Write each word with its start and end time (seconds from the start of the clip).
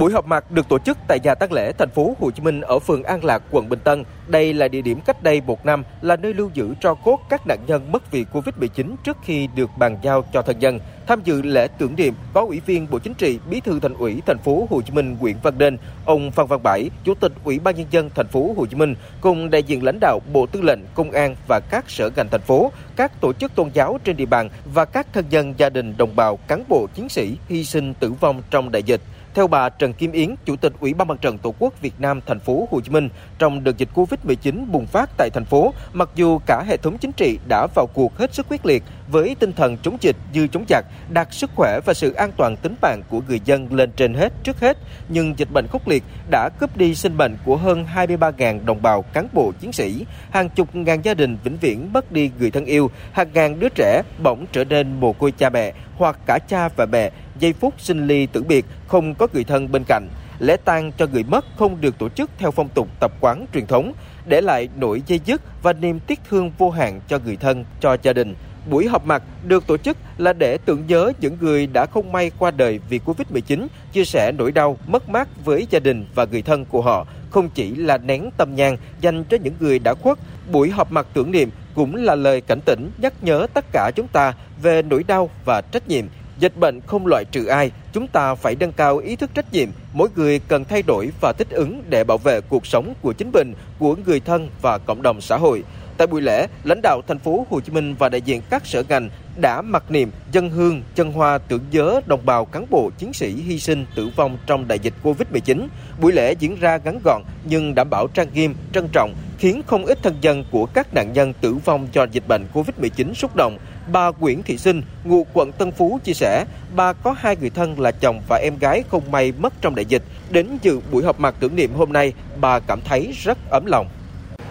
Buổi 0.00 0.12
họp 0.12 0.26
mặt 0.26 0.50
được 0.50 0.68
tổ 0.68 0.78
chức 0.78 0.98
tại 1.08 1.18
nhà 1.24 1.34
tang 1.34 1.52
lễ 1.52 1.72
thành 1.72 1.90
phố 1.90 2.16
Hồ 2.20 2.30
Chí 2.30 2.42
Minh 2.42 2.60
ở 2.60 2.78
phường 2.78 3.02
An 3.02 3.24
Lạc, 3.24 3.42
quận 3.50 3.68
Bình 3.68 3.78
Tân. 3.84 4.04
Đây 4.28 4.52
là 4.52 4.68
địa 4.68 4.80
điểm 4.80 5.00
cách 5.06 5.22
đây 5.22 5.40
một 5.46 5.66
năm 5.66 5.84
là 6.02 6.16
nơi 6.16 6.34
lưu 6.34 6.50
giữ 6.54 6.74
tro 6.80 6.94
cốt 6.94 7.18
các 7.30 7.46
nạn 7.46 7.58
nhân 7.66 7.92
mất 7.92 8.10
vì 8.10 8.24
Covid-19 8.32 8.94
trước 9.04 9.16
khi 9.22 9.48
được 9.54 9.70
bàn 9.78 9.98
giao 10.02 10.24
cho 10.32 10.42
thân 10.42 10.58
nhân. 10.58 10.80
Tham 11.06 11.20
dự 11.24 11.42
lễ 11.42 11.68
tưởng 11.78 11.96
niệm 11.96 12.14
có 12.34 12.40
Ủy 12.40 12.60
viên 12.66 12.86
Bộ 12.90 12.98
Chính 12.98 13.14
trị, 13.14 13.38
Bí 13.50 13.60
thư 13.60 13.80
Thành 13.80 13.94
ủy 13.94 14.22
thành 14.26 14.38
phố 14.38 14.66
Hồ 14.70 14.82
Chí 14.82 14.92
Minh 14.92 15.16
Nguyễn 15.20 15.36
Văn 15.42 15.54
Nên, 15.58 15.78
ông 16.04 16.30
Phan 16.30 16.46
Văn 16.46 16.60
Bảy, 16.62 16.90
Chủ 17.04 17.14
tịch 17.14 17.32
Ủy 17.44 17.58
ban 17.58 17.76
nhân 17.76 17.86
dân 17.90 18.10
thành 18.14 18.28
phố 18.28 18.54
Hồ 18.56 18.66
Chí 18.66 18.76
Minh 18.76 18.94
cùng 19.20 19.50
đại 19.50 19.62
diện 19.62 19.84
lãnh 19.84 19.98
đạo 20.00 20.20
Bộ 20.32 20.46
Tư 20.46 20.60
lệnh, 20.62 20.80
Công 20.94 21.10
an 21.10 21.36
và 21.48 21.60
các 21.70 21.90
sở 21.90 22.10
ngành 22.16 22.28
thành 22.28 22.40
phố, 22.40 22.72
các 22.96 23.20
tổ 23.20 23.32
chức 23.32 23.54
tôn 23.54 23.70
giáo 23.74 23.98
trên 24.04 24.16
địa 24.16 24.26
bàn 24.26 24.48
và 24.74 24.84
các 24.84 25.06
thân 25.12 25.24
nhân 25.30 25.54
gia 25.56 25.70
đình 25.70 25.94
đồng 25.98 26.16
bào 26.16 26.36
cán 26.36 26.64
bộ 26.68 26.86
chiến 26.94 27.08
sĩ 27.08 27.36
hy 27.48 27.64
sinh 27.64 27.94
tử 27.94 28.12
vong 28.20 28.42
trong 28.50 28.72
đại 28.72 28.82
dịch. 28.82 29.00
Theo 29.34 29.46
bà 29.46 29.68
Trần 29.68 29.92
Kim 29.92 30.12
Yến, 30.12 30.34
Chủ 30.44 30.56
tịch 30.56 30.72
Ủy 30.80 30.94
ban 30.94 31.08
Mặt 31.08 31.20
trận 31.20 31.38
Tổ 31.38 31.54
quốc 31.58 31.80
Việt 31.80 31.94
Nam 31.98 32.20
thành 32.26 32.40
phố 32.40 32.68
Hồ 32.70 32.80
Chí 32.80 32.90
Minh, 32.90 33.08
trong 33.38 33.64
đợt 33.64 33.76
dịch 33.76 33.88
Covid-19 33.94 34.70
bùng 34.70 34.86
phát 34.86 35.10
tại 35.16 35.30
thành 35.34 35.44
phố, 35.44 35.74
mặc 35.92 36.08
dù 36.14 36.38
cả 36.46 36.64
hệ 36.66 36.76
thống 36.76 36.98
chính 36.98 37.12
trị 37.12 37.38
đã 37.48 37.66
vào 37.74 37.86
cuộc 37.94 38.18
hết 38.18 38.34
sức 38.34 38.46
quyết 38.48 38.66
liệt 38.66 38.82
với 39.08 39.36
tinh 39.40 39.52
thần 39.52 39.76
chống 39.82 39.96
dịch 40.00 40.16
như 40.32 40.46
chống 40.46 40.64
giặc, 40.68 40.84
đặt 41.10 41.32
sức 41.32 41.50
khỏe 41.56 41.80
và 41.84 41.94
sự 41.94 42.12
an 42.12 42.30
toàn 42.36 42.56
tính 42.56 42.74
mạng 42.82 43.02
của 43.08 43.20
người 43.28 43.40
dân 43.44 43.72
lên 43.72 43.92
trên 43.96 44.14
hết 44.14 44.32
trước 44.42 44.60
hết, 44.60 44.78
nhưng 45.08 45.38
dịch 45.38 45.48
bệnh 45.52 45.66
khốc 45.66 45.88
liệt 45.88 46.02
đã 46.30 46.48
cướp 46.60 46.76
đi 46.76 46.94
sinh 46.94 47.16
mệnh 47.16 47.36
của 47.44 47.56
hơn 47.56 47.86
23.000 47.94 48.64
đồng 48.64 48.82
bào 48.82 49.02
cán 49.02 49.28
bộ 49.32 49.52
chiến 49.60 49.72
sĩ, 49.72 50.06
hàng 50.30 50.48
chục 50.48 50.74
ngàn 50.74 51.04
gia 51.04 51.14
đình 51.14 51.38
vĩnh 51.44 51.56
viễn 51.56 51.92
mất 51.92 52.12
đi 52.12 52.30
người 52.38 52.50
thân 52.50 52.64
yêu, 52.64 52.90
hàng 53.12 53.28
ngàn 53.34 53.60
đứa 53.60 53.68
trẻ 53.68 54.02
bỗng 54.22 54.46
trở 54.52 54.64
nên 54.64 55.00
mồ 55.00 55.12
côi 55.12 55.32
cha 55.32 55.50
mẹ 55.50 55.72
hoặc 55.96 56.18
cả 56.26 56.38
cha 56.48 56.68
và 56.76 56.86
mẹ 56.86 57.10
giây 57.40 57.52
phút 57.52 57.74
sinh 57.78 58.06
ly 58.06 58.26
tử 58.26 58.42
biệt 58.42 58.64
không 58.88 59.14
có 59.14 59.26
người 59.32 59.44
thân 59.44 59.72
bên 59.72 59.82
cạnh. 59.88 60.08
Lễ 60.38 60.56
tang 60.64 60.92
cho 60.92 61.06
người 61.06 61.22
mất 61.22 61.44
không 61.58 61.80
được 61.80 61.98
tổ 61.98 62.08
chức 62.08 62.30
theo 62.38 62.50
phong 62.50 62.68
tục 62.68 62.88
tập 63.00 63.12
quán 63.20 63.46
truyền 63.54 63.66
thống, 63.66 63.92
để 64.26 64.40
lại 64.40 64.68
nỗi 64.76 65.02
dây 65.06 65.20
dứt 65.24 65.42
và 65.62 65.72
niềm 65.72 66.00
tiếc 66.00 66.20
thương 66.30 66.52
vô 66.58 66.70
hạn 66.70 67.00
cho 67.08 67.18
người 67.24 67.36
thân, 67.36 67.64
cho 67.80 67.96
gia 68.02 68.12
đình. 68.12 68.34
Buổi 68.70 68.86
họp 68.86 69.06
mặt 69.06 69.22
được 69.46 69.66
tổ 69.66 69.76
chức 69.76 69.96
là 70.18 70.32
để 70.32 70.58
tưởng 70.64 70.86
nhớ 70.86 71.12
những 71.20 71.36
người 71.40 71.66
đã 71.66 71.86
không 71.86 72.12
may 72.12 72.30
qua 72.38 72.50
đời 72.50 72.80
vì 72.88 73.00
Covid-19, 73.06 73.66
chia 73.92 74.04
sẻ 74.04 74.32
nỗi 74.38 74.52
đau, 74.52 74.76
mất 74.86 75.08
mát 75.08 75.28
với 75.44 75.66
gia 75.70 75.78
đình 75.78 76.06
và 76.14 76.24
người 76.24 76.42
thân 76.42 76.64
của 76.64 76.82
họ, 76.82 77.06
không 77.30 77.48
chỉ 77.54 77.74
là 77.74 77.98
nén 77.98 78.30
tâm 78.36 78.54
nhang 78.54 78.76
dành 79.00 79.24
cho 79.24 79.36
những 79.42 79.54
người 79.60 79.78
đã 79.78 79.94
khuất. 79.94 80.18
Buổi 80.52 80.70
họp 80.70 80.92
mặt 80.92 81.06
tưởng 81.14 81.30
niệm 81.30 81.50
cũng 81.74 81.96
là 81.96 82.14
lời 82.14 82.40
cảnh 82.40 82.60
tỉnh 82.64 82.90
nhắc 82.98 83.12
nhớ 83.22 83.46
tất 83.54 83.64
cả 83.72 83.90
chúng 83.96 84.08
ta 84.08 84.34
về 84.62 84.82
nỗi 84.82 85.04
đau 85.06 85.30
và 85.44 85.60
trách 85.60 85.88
nhiệm 85.88 86.04
Dịch 86.40 86.56
bệnh 86.56 86.80
không 86.80 87.06
loại 87.06 87.24
trừ 87.24 87.46
ai, 87.46 87.70
chúng 87.92 88.06
ta 88.06 88.34
phải 88.34 88.56
nâng 88.60 88.72
cao 88.72 88.98
ý 88.98 89.16
thức 89.16 89.30
trách 89.34 89.52
nhiệm, 89.52 89.68
mỗi 89.92 90.08
người 90.16 90.38
cần 90.48 90.64
thay 90.64 90.82
đổi 90.82 91.10
và 91.20 91.32
thích 91.38 91.50
ứng 91.50 91.82
để 91.88 92.04
bảo 92.04 92.18
vệ 92.18 92.40
cuộc 92.40 92.66
sống 92.66 92.94
của 93.02 93.12
chính 93.12 93.30
mình, 93.32 93.54
của 93.78 93.96
người 94.06 94.20
thân 94.20 94.48
và 94.62 94.78
cộng 94.78 95.02
đồng 95.02 95.20
xã 95.20 95.36
hội. 95.36 95.64
Tại 95.96 96.06
buổi 96.06 96.20
lễ, 96.20 96.46
lãnh 96.64 96.80
đạo 96.82 97.00
thành 97.08 97.18
phố 97.18 97.46
Hồ 97.50 97.60
Chí 97.60 97.72
Minh 97.72 97.94
và 97.98 98.08
đại 98.08 98.20
diện 98.20 98.42
các 98.50 98.66
sở 98.66 98.82
ngành 98.88 99.08
đã 99.36 99.62
mặc 99.62 99.90
niệm 99.90 100.10
dân 100.32 100.50
hương, 100.50 100.82
chân 100.94 101.12
hoa 101.12 101.38
tưởng 101.38 101.62
nhớ 101.70 102.00
đồng 102.06 102.26
bào 102.26 102.44
cán 102.44 102.66
bộ 102.70 102.90
chiến 102.98 103.12
sĩ 103.12 103.34
hy 103.34 103.58
sinh 103.58 103.86
tử 103.94 104.10
vong 104.16 104.38
trong 104.46 104.68
đại 104.68 104.78
dịch 104.78 104.94
Covid-19. 105.02 105.66
Buổi 106.00 106.12
lễ 106.12 106.34
diễn 106.38 106.56
ra 106.60 106.78
ngắn 106.84 106.98
gọn 107.04 107.22
nhưng 107.44 107.74
đảm 107.74 107.90
bảo 107.90 108.06
trang 108.06 108.28
nghiêm, 108.34 108.54
trân 108.72 108.88
trọng, 108.92 109.14
khiến 109.40 109.62
không 109.66 109.84
ít 109.84 109.98
thân 110.02 110.14
dân 110.20 110.44
của 110.50 110.66
các 110.66 110.94
nạn 110.94 111.12
nhân 111.12 111.32
tử 111.40 111.54
vong 111.64 111.88
do 111.92 112.06
dịch 112.12 112.28
bệnh 112.28 112.46
Covid-19 112.54 113.14
xúc 113.14 113.36
động. 113.36 113.58
Bà 113.92 114.10
Nguyễn 114.20 114.42
Thị 114.42 114.58
Sinh, 114.58 114.82
ngụ 115.04 115.26
quận 115.32 115.52
Tân 115.52 115.72
Phú 115.72 115.98
chia 116.04 116.12
sẻ, 116.12 116.44
bà 116.76 116.92
có 116.92 117.14
hai 117.18 117.36
người 117.36 117.50
thân 117.50 117.80
là 117.80 117.90
chồng 117.90 118.20
và 118.28 118.36
em 118.36 118.58
gái 118.58 118.84
không 118.90 119.10
may 119.10 119.32
mất 119.38 119.52
trong 119.60 119.74
đại 119.74 119.84
dịch. 119.84 120.02
Đến 120.30 120.58
dự 120.62 120.80
buổi 120.92 121.04
họp 121.04 121.20
mặt 121.20 121.34
tưởng 121.40 121.56
niệm 121.56 121.74
hôm 121.74 121.92
nay, 121.92 122.12
bà 122.40 122.60
cảm 122.60 122.80
thấy 122.80 123.14
rất 123.22 123.38
ấm 123.50 123.66
lòng. 123.66 123.86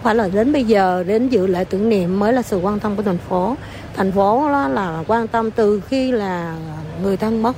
Phải 0.02 0.14
là 0.14 0.28
đến 0.28 0.52
bây 0.52 0.64
giờ 0.64 1.04
đến 1.06 1.28
dự 1.28 1.46
lễ 1.46 1.64
tưởng 1.64 1.88
niệm 1.88 2.18
mới 2.18 2.32
là 2.32 2.42
sự 2.42 2.58
quan 2.58 2.80
tâm 2.80 2.96
của 2.96 3.02
thành 3.02 3.18
phố. 3.18 3.56
Thành 3.96 4.12
phố 4.12 4.48
đó 4.48 4.68
là 4.68 5.04
quan 5.06 5.28
tâm 5.28 5.50
từ 5.50 5.82
khi 5.88 6.12
là 6.12 6.56
người 7.02 7.16
thân 7.16 7.42
mất 7.42 7.56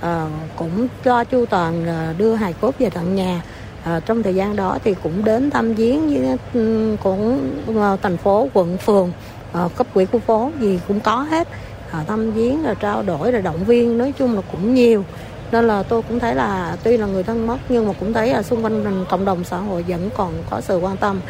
à, 0.00 0.26
cũng 0.56 0.88
cho 1.04 1.24
chu 1.24 1.46
toàn 1.46 1.86
ờ, 1.86 2.14
đưa 2.18 2.34
hài 2.34 2.52
cốt 2.52 2.74
về 2.78 2.90
tận 2.90 3.14
nhà 3.14 3.42
à, 3.86 4.00
trong 4.06 4.22
thời 4.22 4.34
gian 4.34 4.56
đó 4.56 4.78
thì 4.84 4.94
cũng 5.02 5.24
đến 5.24 5.50
thăm 5.50 5.74
viếng 5.74 6.06
với 6.08 6.36
ừ, 6.54 6.96
cũng 7.02 7.40
ờ, 7.76 7.96
thành 8.02 8.16
phố 8.16 8.48
quận 8.54 8.76
phường 8.76 9.12
à, 9.52 9.68
cấp 9.76 9.86
quỹ 9.94 10.04
khu 10.04 10.18
phố 10.18 10.50
gì 10.60 10.80
cũng 10.88 11.00
có 11.00 11.16
hết. 11.30 11.48
À, 11.90 12.04
thăm 12.06 12.32
viếng 12.32 12.62
rồi 12.62 12.74
trao 12.80 13.02
đổi 13.02 13.32
rồi 13.32 13.42
động 13.42 13.64
viên 13.64 13.98
nói 13.98 14.12
chung 14.18 14.34
là 14.34 14.42
cũng 14.52 14.74
nhiều. 14.74 15.04
Nên 15.52 15.66
là 15.66 15.82
tôi 15.82 16.02
cũng 16.02 16.20
thấy 16.20 16.34
là 16.34 16.76
tuy 16.82 16.96
là 16.96 17.06
người 17.06 17.22
thân 17.22 17.46
mất 17.46 17.58
nhưng 17.68 17.86
mà 17.86 17.92
cũng 18.00 18.12
thấy 18.12 18.32
là 18.32 18.42
xung 18.42 18.64
quanh 18.64 19.04
cộng 19.08 19.24
đồng 19.24 19.44
xã 19.44 19.56
hội 19.56 19.82
vẫn 19.88 20.10
còn 20.16 20.32
có 20.50 20.60
sự 20.60 20.78
quan 20.78 20.96
tâm. 20.96 21.20